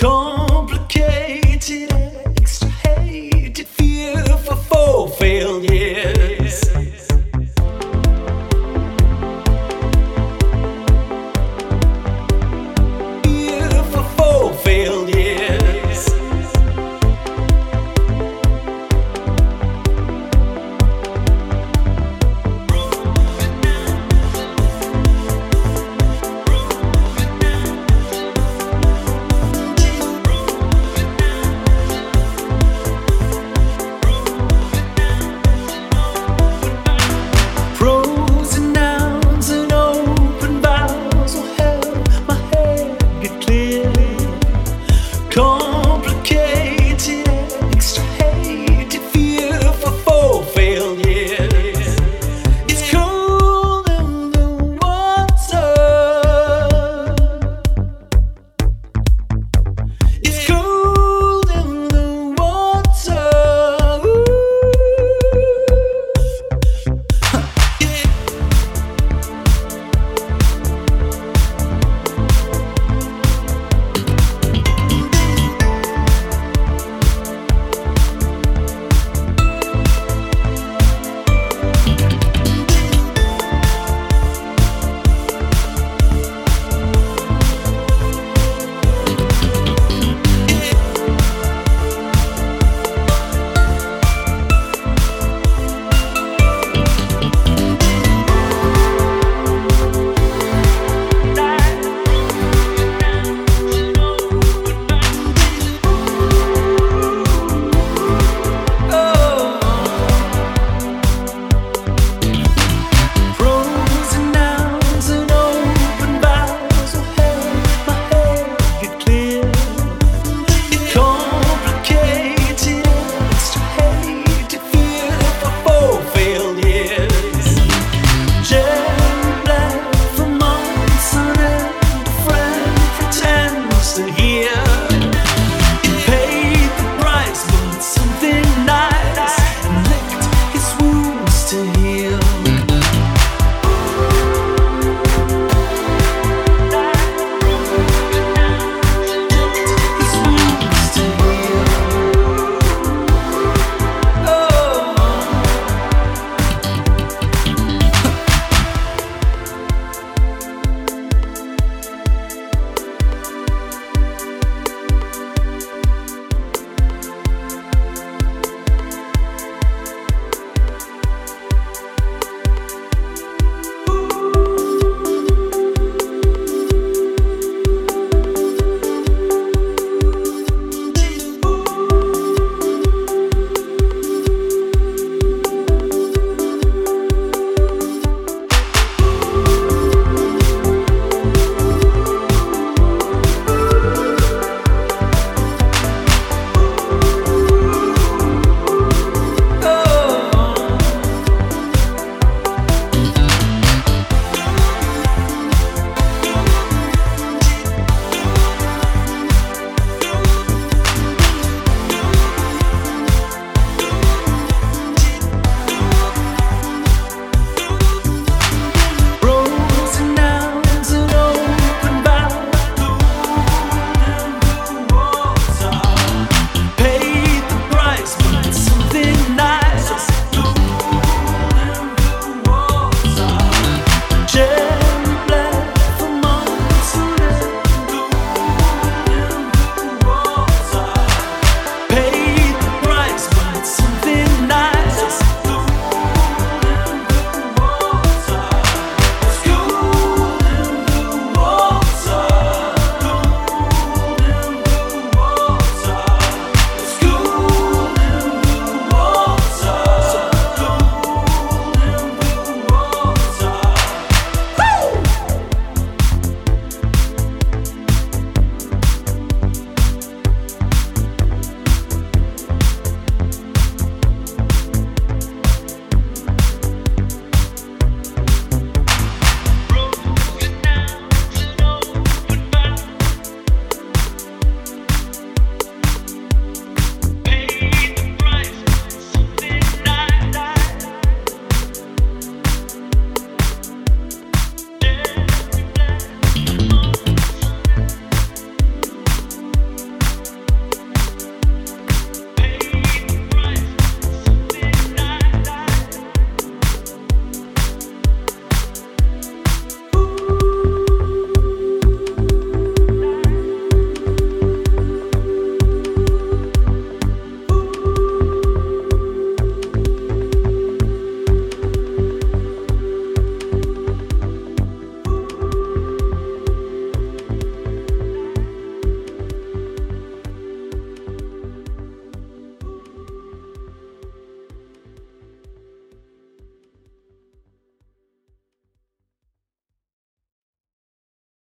complicado. 0.00 1.39